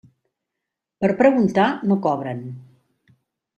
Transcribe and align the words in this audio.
Per 1.05 1.09
preguntar 1.19 1.67
no 1.91 1.99
cobren. 2.09 2.43